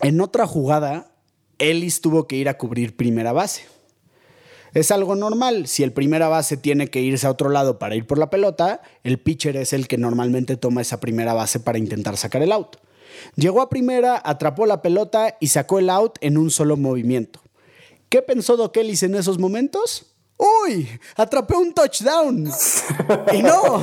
[0.01, 1.11] En otra jugada,
[1.59, 3.65] Ellis tuvo que ir a cubrir primera base.
[4.73, 5.67] Es algo normal.
[5.67, 8.83] Si el primera base tiene que irse a otro lado para ir por la pelota,
[9.03, 12.77] el pitcher es el que normalmente toma esa primera base para intentar sacar el out.
[13.35, 17.41] Llegó a primera, atrapó la pelota y sacó el out en un solo movimiento.
[18.09, 20.10] ¿Qué pensó Doc Ellis en esos momentos?
[20.41, 20.89] ¡Uy!
[21.17, 22.51] Atrapé un touchdown.
[23.33, 23.79] Y no,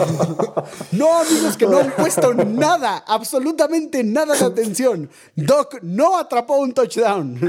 [0.91, 5.09] no, amigos, que no han puesto nada, absolutamente nada de atención.
[5.35, 7.39] Doc no atrapó un touchdown.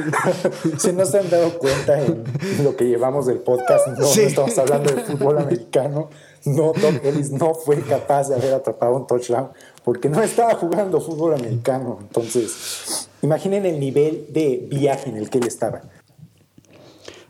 [0.77, 2.25] Si no se han dado cuenta en
[2.62, 6.11] lo que llevamos del podcast, no, no estamos hablando de fútbol americano.
[6.44, 9.49] No, Doc Ellis no fue capaz de haber atrapado un touchdown
[9.85, 11.99] porque no estaba jugando fútbol americano.
[12.03, 15.83] Entonces, imaginen el nivel de viaje en el que él estaba.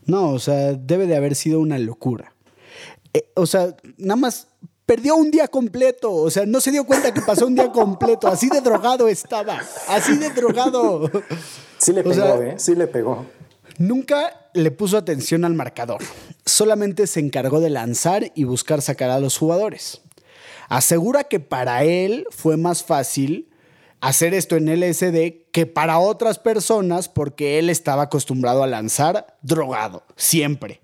[0.09, 2.33] No, o sea, debe de haber sido una locura.
[3.13, 4.47] Eh, o sea, nada más
[4.85, 6.11] perdió un día completo.
[6.11, 8.27] O sea, no se dio cuenta que pasó un día completo.
[8.27, 9.59] Así de drogado estaba.
[9.87, 11.09] Así de drogado.
[11.77, 12.55] Sí le pegó, ¿eh?
[12.57, 13.25] Sí le pegó.
[13.77, 16.01] Nunca le puso atención al marcador.
[16.45, 20.01] Solamente se encargó de lanzar y buscar sacar a los jugadores.
[20.67, 23.48] Asegura que para él fue más fácil
[24.01, 30.03] hacer esto en LSD que para otras personas porque él estaba acostumbrado a lanzar drogado,
[30.15, 30.81] siempre.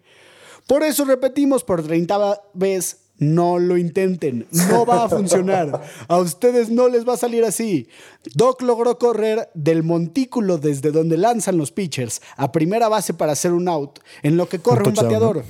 [0.67, 5.81] Por eso repetimos por 30 vez, no lo intenten, no va a funcionar.
[6.07, 7.87] A ustedes no les va a salir así.
[8.33, 13.53] Doc logró correr del montículo desde donde lanzan los pitchers a primera base para hacer
[13.53, 15.45] un out, en lo que corre un, bateador.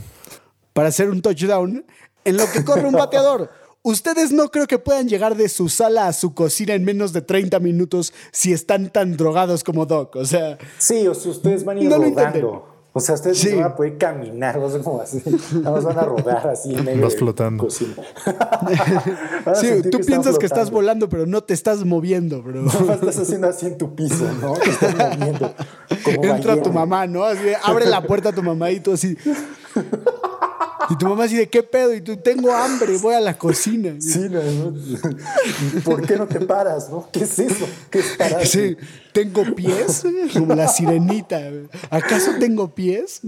[0.73, 1.85] Para hacer un touchdown,
[2.23, 3.49] en lo que corre un bateador.
[3.85, 7.21] Ustedes no creo que puedan llegar de su sala a su cocina en menos de
[7.21, 10.15] 30 minutos si están tan drogados como Doc.
[10.15, 10.57] O sea.
[10.79, 12.65] Sí, o si ustedes van a ir rodando.
[12.93, 13.49] O sea, ustedes sí.
[13.51, 15.21] no van a poder caminar, no sé cómo así.
[15.53, 17.69] Nada más van a rodar así en medio Vas flotando.
[17.69, 17.91] sí,
[19.91, 22.63] tú piensas que estás volando, pero no te estás moviendo, bro.
[22.63, 24.53] No, estás haciendo así en tu piso, ¿no?
[24.53, 25.53] Te estás moviendo.
[26.07, 27.23] Entra tu mamá, ¿no?
[27.23, 29.15] Así, abre la puerta a tu mamá y tú así.
[30.89, 33.95] Y tu mamá así de qué pedo, y tú tengo hambre, voy a la cocina.
[33.99, 34.41] Sí, no,
[35.83, 36.89] ¿por qué no te paras?
[36.89, 37.09] No?
[37.11, 37.67] ¿Qué es eso?
[37.89, 38.45] ¿Qué es parar?
[38.45, 38.77] Sí,
[39.13, 41.41] tengo pies, como la sirenita.
[41.89, 43.21] ¿Acaso tengo pies?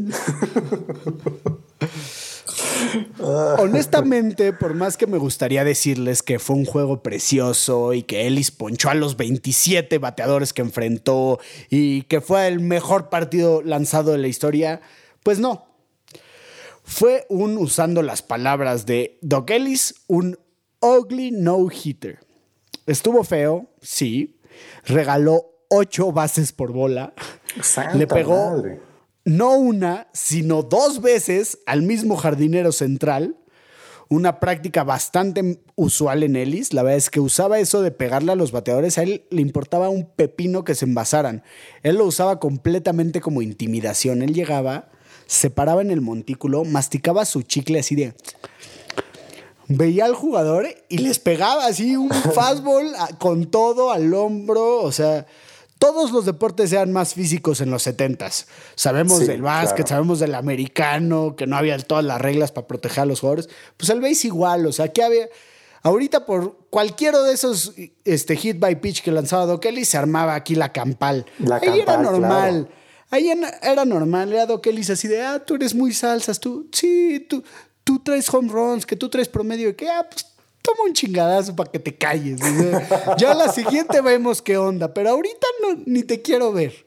[3.19, 8.51] Honestamente, por más que me gustaría decirles que fue un juego precioso y que Ellis
[8.51, 11.39] ponchó a los 27 bateadores que enfrentó
[11.69, 14.81] y que fue el mejor partido lanzado de la historia,
[15.23, 15.66] pues no,
[16.88, 20.39] fue un, usando las palabras de Doc Ellis, un
[20.80, 22.19] ugly no-hitter.
[22.86, 24.39] Estuvo feo, sí.
[24.86, 27.13] Regaló ocho bases por bola.
[27.93, 28.63] Le pegó
[29.26, 33.36] no una, sino dos veces al mismo jardinero central.
[34.08, 36.71] Una práctica bastante usual en Ellis.
[36.71, 38.97] La verdad es que usaba eso de pegarle a los bateadores.
[38.97, 41.43] A él le importaba un pepino que se envasaran.
[41.84, 44.21] Él lo usaba completamente como intimidación.
[44.21, 44.89] Él llegaba
[45.27, 48.13] se paraba en el montículo, masticaba su chicle así de...
[49.69, 55.25] Veía al jugador y les pegaba así un fastball con todo al hombro, o sea,
[55.79, 58.45] todos los deportes eran más físicos en los 70s.
[58.75, 63.05] Sabemos del básquet, sabemos del americano, que no había todas las reglas para proteger a
[63.05, 63.49] los jugadores.
[63.75, 65.27] Pues el base igual, o sea, que había...
[65.83, 70.33] Ahorita por cualquiera de esos este, hit by pitch que lanzaba Doc Kelly se armaba
[70.33, 71.25] aquí la campal.
[71.39, 72.67] La Ahí era normal.
[73.09, 73.29] Ahí
[73.61, 77.41] era normal, era Doc Ellis así de, ah, tú eres muy salsas, tú, sí, tú,
[77.83, 80.25] tú traes home runs, que tú traes promedio, que, ah, pues
[80.61, 82.41] toma un chingadazo para que te calles.
[83.17, 86.85] ya la siguiente vemos qué onda, pero ahorita no, ni te quiero ver.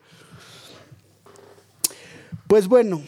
[2.47, 3.03] Pues bueno,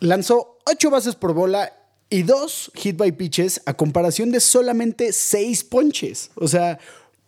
[0.00, 1.72] lanzó ocho bases por bola
[2.10, 6.30] y dos hit by pitches a comparación de solamente seis ponches.
[6.34, 6.78] O sea,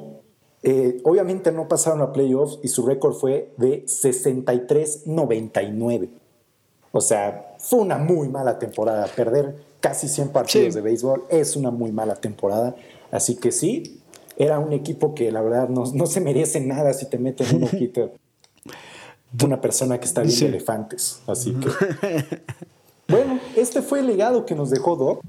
[0.61, 6.09] eh, obviamente no pasaron a playoffs y su récord fue de 63-99.
[6.91, 9.07] O sea, fue una muy mala temporada.
[9.07, 12.75] Perder casi 100 partidos de béisbol es una muy mala temporada.
[13.11, 14.02] Así que sí,
[14.37, 18.11] era un equipo que la verdad no, se merece nada si te meten un ojito
[19.43, 21.21] una persona que está viendo elefantes.
[21.25, 21.67] Así que.
[23.07, 25.21] Bueno, este fue el legado que nos dejó Doc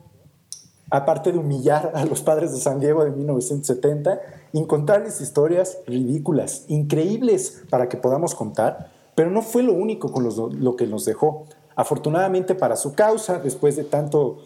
[0.90, 4.20] aparte de humillar a los padres de San Diego de 1970,
[4.52, 10.76] incontables historias ridículas, increíbles para que podamos contar, pero no fue lo único con lo
[10.76, 11.46] que nos dejó.
[11.74, 14.38] Afortunadamente para su causa, después de tanto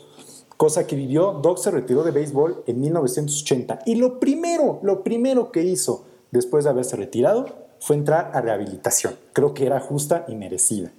[0.59, 5.51] cosa que vivió, Doc se retiró de béisbol en 1980 y lo primero, lo primero
[5.51, 7.47] que hizo después de haberse retirado
[7.79, 9.15] fue entrar a rehabilitación.
[9.33, 10.93] Creo que era justa y merecida.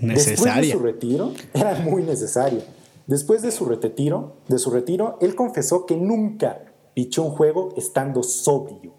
[0.00, 0.14] Necesaria.
[0.14, 2.60] Después de su retiro, era muy necesario.
[3.06, 8.22] Después de su retiro, de su retiro, él confesó que nunca pichó un juego estando
[8.22, 8.94] sobrio.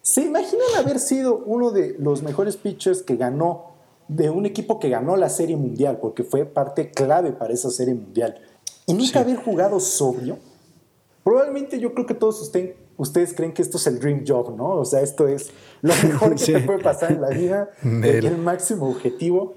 [0.00, 3.74] ¿Se imaginan haber sido uno de los mejores pitchers que ganó,
[4.08, 7.94] de un equipo que ganó la Serie Mundial, porque fue parte clave para esa Serie
[7.94, 8.40] Mundial,
[8.86, 10.38] y nunca haber jugado sobrio?
[11.24, 12.40] Probablemente yo creo que todos
[12.96, 14.74] ustedes creen que esto es el dream job, ¿no?
[14.76, 15.50] O sea, esto es
[15.82, 19.54] lo mejor que te puede pasar en la vida, el máximo objetivo,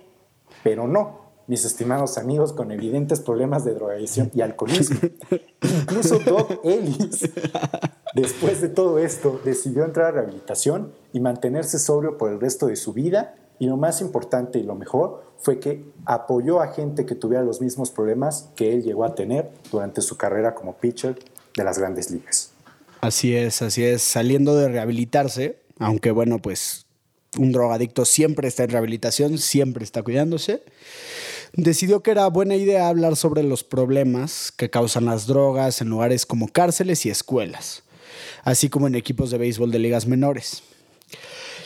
[0.64, 5.00] pero no mis estimados amigos con evidentes problemas de drogadicción y alcoholismo.
[5.64, 7.28] Incluso Doc Ellis,
[8.14, 12.76] después de todo esto, decidió entrar a rehabilitación y mantenerse sobrio por el resto de
[12.76, 13.34] su vida.
[13.60, 17.62] Y lo más importante y lo mejor fue que apoyó a gente que tuviera los
[17.62, 21.20] mismos problemas que él llegó a tener durante su carrera como pitcher
[21.56, 22.52] de las grandes ligas.
[23.02, 24.02] Así es, así es.
[24.02, 26.86] Saliendo de rehabilitarse, aunque bueno, pues
[27.38, 30.64] un drogadicto siempre está en rehabilitación, siempre está cuidándose
[31.54, 36.26] decidió que era buena idea hablar sobre los problemas que causan las drogas en lugares
[36.26, 37.84] como cárceles y escuelas,
[38.44, 40.64] así como en equipos de béisbol de ligas menores.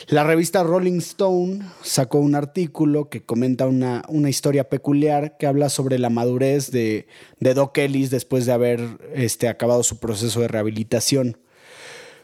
[0.06, 5.98] La revista Rolling Stone sacó un artículo que comenta una, historia peculiar que habla sobre
[5.98, 7.06] la madurez de,
[7.40, 8.80] Doc Ellis después de haber
[9.14, 11.38] este, acabado su proceso de rehabilitación.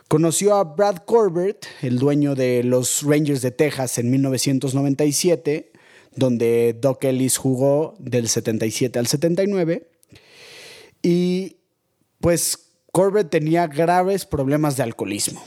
[0.09, 5.71] Conoció a Brad Corbett, el dueño de los Rangers de Texas, en 1997
[6.15, 9.89] donde Doc Ellis jugó del 77 al 79.
[11.03, 11.57] Y
[12.21, 12.59] pues
[12.93, 15.43] Corbett tenía graves problemas de alcoholismo.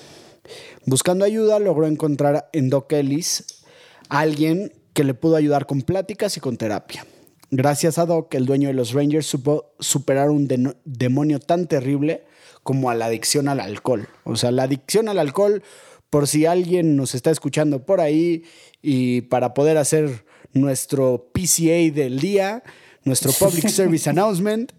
[0.86, 3.64] Buscando ayuda, logró encontrar en Doc Ellis
[4.10, 7.06] a alguien que le pudo ayudar con pláticas y con terapia.
[7.52, 10.48] Gracias a Doc, el dueño de los Rangers supo superar un
[10.86, 12.24] demonio tan terrible
[12.64, 14.08] como a la adicción al alcohol.
[14.24, 15.62] O sea, la adicción al alcohol,
[16.10, 18.44] por si alguien nos está escuchando por ahí
[18.82, 22.64] y para poder hacer nuestro PCA del día,
[23.04, 24.72] nuestro Public Service Announcement.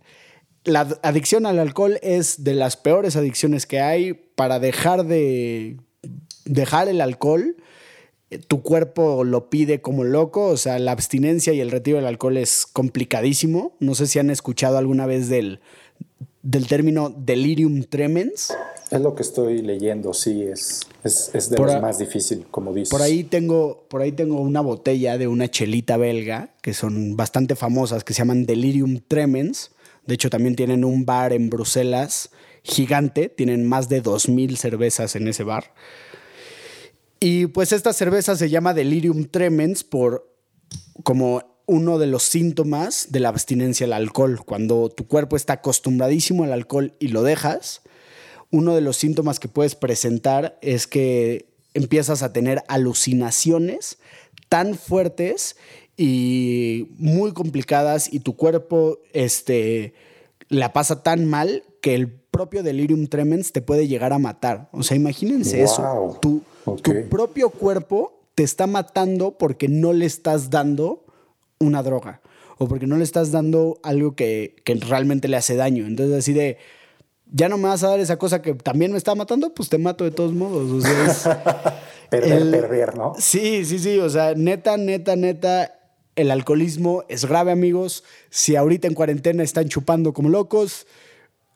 [0.65, 4.15] La adicción al alcohol es de las peores adicciones que hay.
[4.15, 5.77] Para dejar de
[6.45, 7.57] dejar el alcohol,
[8.49, 12.37] tu cuerpo lo pide como loco, o sea, la abstinencia y el retiro del alcohol
[12.37, 13.77] es complicadísimo.
[13.81, 15.61] No sé si han escuchado alguna vez del,
[16.43, 18.55] del término delirium tremens.
[18.91, 22.91] Es lo que estoy leyendo, sí, es, es, de lo más difícil, como dices.
[22.91, 27.57] Por ahí, tengo, por ahí tengo una botella de una chelita belga, que son bastante
[27.57, 29.73] famosas, que se llaman Delirium Tremens.
[30.07, 32.31] De hecho, también tienen un bar en Bruselas
[32.63, 35.73] gigante, tienen más de 2.000 cervezas en ese bar.
[37.21, 40.31] Y pues esta cerveza se llama Delirium Tremens por
[41.03, 44.45] como uno de los síntomas de la abstinencia al alcohol.
[44.45, 47.83] Cuando tu cuerpo está acostumbradísimo al alcohol y lo dejas,
[48.51, 53.99] uno de los síntomas que puedes presentar es que empiezas a tener alucinaciones
[54.49, 55.57] tan fuertes
[55.97, 59.95] y muy complicadas y tu cuerpo este,
[60.49, 64.69] la pasa tan mal que el propio delirium tremens te puede llegar a matar.
[64.73, 66.19] O sea, imagínense eso.
[66.65, 71.05] Tu, tu propio cuerpo te está matando porque no le estás dando
[71.59, 72.21] una droga
[72.59, 75.87] o porque no le estás dando algo que, que realmente le hace daño.
[75.87, 76.59] Entonces, así de
[77.33, 79.79] ya no me vas a dar esa cosa que también me está matando, pues te
[79.79, 80.71] mato de todos modos.
[80.71, 83.15] O sea, perder, perder, ¿no?
[83.19, 83.99] Sí, sí, sí.
[83.99, 85.79] O sea, neta, neta, neta,
[86.17, 88.05] el alcoholismo es grave, amigos.
[88.31, 90.87] Si ahorita en cuarentena están chupando como locos,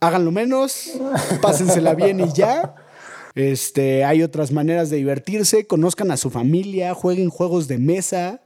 [0.00, 0.92] háganlo menos,
[1.40, 2.74] pásensela bien y ya.
[3.34, 8.42] Este, hay otras maneras de divertirse, conozcan a su familia, jueguen juegos de mesa.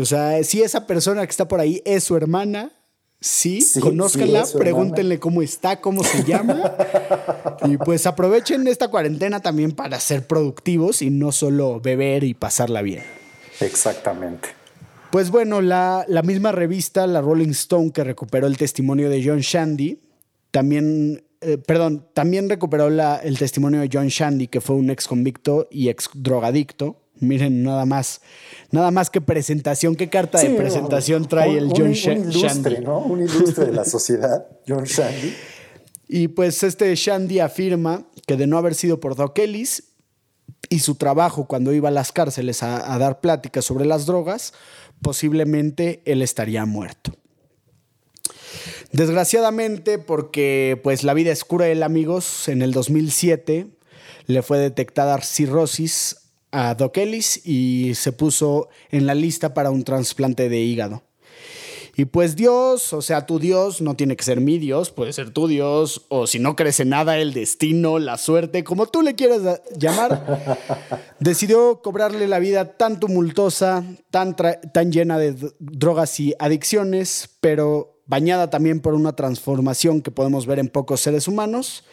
[0.00, 2.72] o sea, si esa persona que está por ahí es su hermana,
[3.20, 6.72] sí, conózcanla, pregúntenle cómo está, cómo se llama.
[7.64, 12.82] y pues aprovechen esta cuarentena también para ser productivos y no solo beber y pasarla
[12.82, 13.02] bien.
[13.60, 14.62] Exactamente.
[15.12, 20.00] Pues bueno, la, misma revista, la Rolling Stone, que recuperó el testimonio de John Shandy,
[20.50, 25.68] también, eh, perdón, también recuperó el testimonio de John Shandy, que fue un ex convicto
[25.70, 26.98] y ex drogadicto.
[27.20, 28.20] Miren, nada más,
[28.70, 32.26] nada más que presentación, qué carta de presentación trae el John Shandy.
[32.26, 32.98] Un ilustre, ¿no?
[32.98, 35.34] Un ilustre de la sociedad, John Shandy.
[36.08, 39.84] Y pues este Shandy afirma que de no haber sido por Doc Ellis
[40.68, 44.52] y su trabajo cuando iba a las cárceles a dar pláticas sobre las drogas,
[45.00, 47.12] posiblemente él estaría muerto.
[48.92, 53.68] Desgraciadamente, porque pues la vida es cruel, amigos, en el 2007
[54.26, 59.84] le fue detectada cirrosis a Doc Ellis y se puso en la lista para un
[59.84, 61.02] trasplante de hígado.
[61.94, 65.30] Y pues Dios, o sea, tu Dios no tiene que ser mi Dios, puede ser
[65.30, 69.14] tu Dios, o si no crees en nada, el destino, la suerte, como tú le
[69.14, 70.58] quieras llamar,
[71.20, 78.50] decidió cobrarle la vida tan tumultuosa, tan, tan llena de drogas y adicciones, pero bañada
[78.50, 81.84] también por una transformación que podemos ver en pocos seres humanos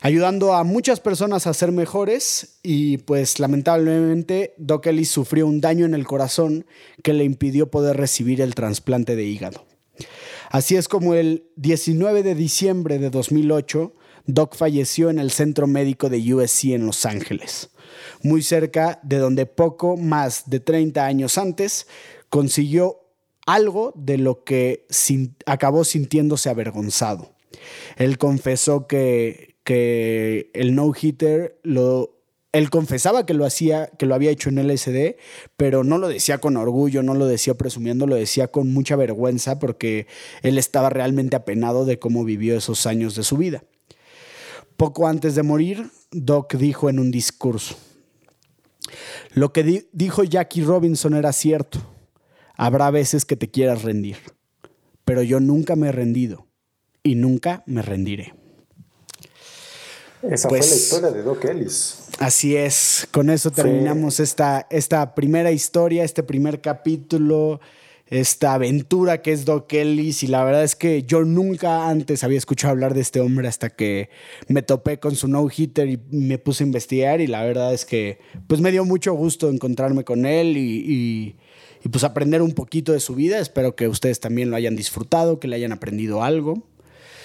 [0.00, 5.84] ayudando a muchas personas a ser mejores y pues lamentablemente Doc Ellis sufrió un daño
[5.84, 6.66] en el corazón
[7.02, 9.64] que le impidió poder recibir el trasplante de hígado.
[10.50, 13.94] Así es como el 19 de diciembre de 2008,
[14.26, 17.70] Doc falleció en el centro médico de USC en Los Ángeles,
[18.22, 21.86] muy cerca de donde poco más de 30 años antes
[22.30, 22.99] consiguió
[23.54, 24.86] algo de lo que
[25.46, 27.34] acabó sintiéndose avergonzado.
[27.96, 32.16] Él confesó que, que el no-hitter lo...
[32.52, 35.14] Él confesaba que lo hacía, que lo había hecho en LSD,
[35.56, 39.60] pero no lo decía con orgullo, no lo decía presumiendo, lo decía con mucha vergüenza
[39.60, 40.08] porque
[40.42, 43.62] él estaba realmente apenado de cómo vivió esos años de su vida.
[44.76, 47.76] Poco antes de morir, Doc dijo en un discurso,
[49.32, 51.80] lo que dijo Jackie Robinson era cierto.
[52.62, 54.18] Habrá veces que te quieras rendir,
[55.06, 56.46] pero yo nunca me he rendido
[57.02, 58.34] y nunca me rendiré.
[60.22, 62.08] Esa fue la pues, historia de Doc Ellis.
[62.18, 67.62] Así es, con eso terminamos esta, esta primera historia, este primer capítulo,
[68.08, 72.36] esta aventura que es Doc Ellis y la verdad es que yo nunca antes había
[72.36, 74.10] escuchado hablar de este hombre hasta que
[74.48, 78.18] me topé con su no-hitter y me puse a investigar y la verdad es que
[78.48, 81.36] pues me dio mucho gusto encontrarme con él y, y
[81.88, 83.38] pues aprender un poquito de su vida.
[83.38, 86.62] Espero que ustedes también lo hayan disfrutado, que le hayan aprendido algo.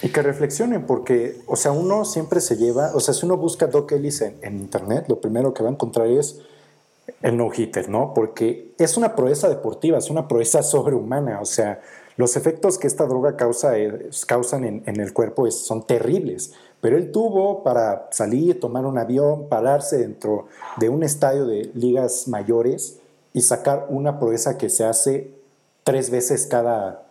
[0.02, 3.66] Y que reflexionen, porque, o sea, uno siempre se lleva, o sea, si uno busca
[3.66, 6.40] Doc Ellis en, internet, lo primero que va a encontrar es
[7.22, 8.12] el no-hitter, ¿no?
[8.12, 11.80] Porque es una proeza deportiva, es una proeza sobrehumana, o sea,
[12.16, 13.72] los efectos que esta droga causa,
[14.26, 16.52] causan en, el cuerpo son terribles.
[16.80, 20.46] Pero él tuvo para salir, tomar un avión, pararse dentro
[20.78, 23.00] de un estadio de ligas mayores
[23.36, 25.30] y sacar una proeza que se hace
[25.84, 27.06] tres veces cada,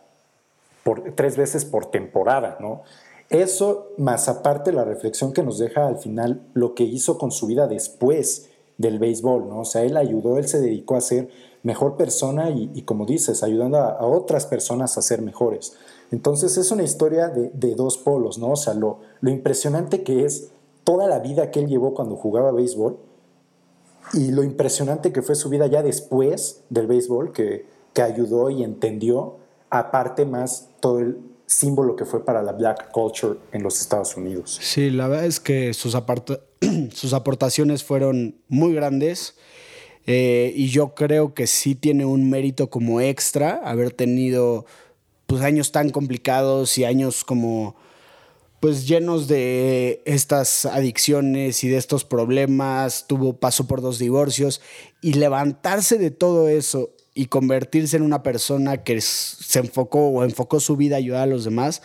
[1.13, 2.81] tres veces por temporada, ¿no?
[3.29, 7.45] Eso, más aparte la reflexión que nos deja al final lo que hizo con su
[7.45, 8.49] vida después
[8.79, 9.59] del béisbol, ¿no?
[9.59, 11.29] O sea, él ayudó, él se dedicó a ser
[11.61, 15.73] mejor persona y, como dices, ayudando a, otras personas a ser mejores.
[16.11, 18.53] Entonces es una historia de, dos polos, ¿no?
[18.53, 20.49] O sea, lo, lo, impresionante que es
[20.83, 22.97] toda la vida que él llevó cuando jugaba béisbol
[24.13, 28.63] y lo impresionante que fue su vida ya después del béisbol, que, que ayudó y
[28.63, 29.37] entendió
[29.69, 34.57] aparte más todo el símbolo que fue para la black culture en los Estados Unidos.
[34.61, 35.95] Sí, la verdad es que sus,
[36.93, 39.35] sus aportaciones fueron muy grandes
[40.05, 44.65] eh, y yo creo que sí tiene un mérito como extra haber tenido
[45.25, 47.75] pues, años tan complicados y años como
[48.65, 54.59] pues llenos de estas adicciones y de estos problemas, tuvo paso por dos divorcios
[55.01, 60.59] y levantarse de todo eso y convertirse en una persona que se enfocó o enfocó
[60.59, 61.83] su vida a ayudar a los demás,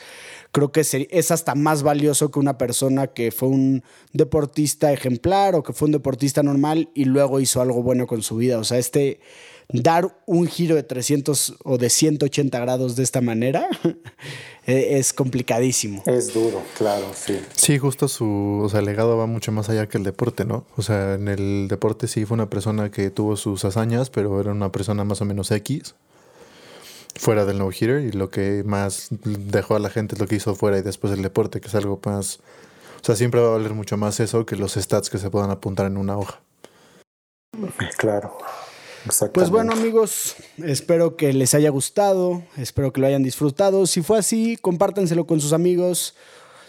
[0.52, 3.82] creo que es hasta más valioso que una persona que fue un
[4.14, 8.36] deportista ejemplar o que fue un deportista normal y luego hizo algo bueno con su
[8.36, 8.56] vida.
[8.56, 9.20] O sea, este
[9.72, 13.68] dar un giro de 300 o de 180 grados de esta manera
[14.70, 16.02] es complicadísimo.
[16.06, 17.40] Es duro, claro, sí.
[17.54, 20.64] Sí, justo su o legado va mucho más allá que el deporte, ¿no?
[20.76, 24.52] O sea, en el deporte sí fue una persona que tuvo sus hazañas, pero era
[24.52, 25.94] una persona más o menos X.
[27.16, 30.54] fuera del no-hitter y lo que más dejó a la gente es lo que hizo
[30.54, 32.40] fuera y después el deporte, que es algo más...
[33.00, 35.50] O sea, siempre va a valer mucho más eso que los stats que se puedan
[35.50, 36.40] apuntar en una hoja.
[37.96, 38.36] Claro.
[39.32, 43.86] Pues bueno amigos, espero que les haya gustado, espero que lo hayan disfrutado.
[43.86, 46.14] Si fue así, compártanselo con sus amigos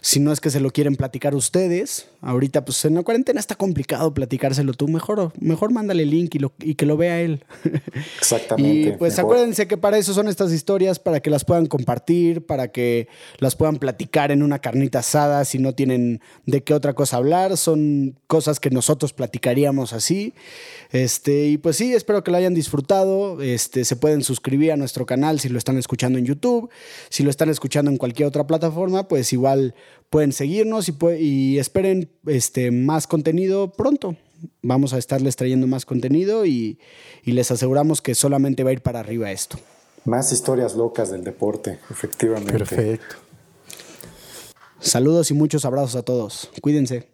[0.03, 3.53] si no es que se lo quieren platicar ustedes, ahorita pues en la cuarentena está
[3.53, 7.45] complicado platicárselo tú, mejor, mejor mándale el link y, lo, y que lo vea él.
[8.17, 8.89] Exactamente.
[8.89, 12.69] y pues acuérdense que para eso son estas historias, para que las puedan compartir, para
[12.69, 17.17] que las puedan platicar en una carnita asada si no tienen de qué otra cosa
[17.17, 20.33] hablar, son cosas que nosotros platicaríamos así.
[20.91, 23.39] Este, y pues sí, espero que lo hayan disfrutado.
[23.41, 26.71] Este, se pueden suscribir a nuestro canal si lo están escuchando en YouTube,
[27.09, 29.75] si lo están escuchando en cualquier otra plataforma, pues igual
[30.09, 34.15] pueden seguirnos y, y esperen este, más contenido pronto.
[34.61, 36.79] Vamos a estarles trayendo más contenido y,
[37.23, 39.57] y les aseguramos que solamente va a ir para arriba esto.
[40.05, 42.51] Más historias locas del deporte, efectivamente.
[42.51, 43.17] Perfecto.
[44.79, 46.49] Saludos y muchos abrazos a todos.
[46.59, 47.07] Cuídense.